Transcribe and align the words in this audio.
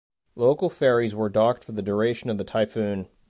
Local 0.35 0.71
ferries 0.71 1.13
were 1.13 1.29
docked 1.29 1.63
for 1.63 1.73
the 1.73 1.83
duration 1.83 2.31
of 2.31 2.39
the 2.39 2.43
typhoon. 2.43 3.07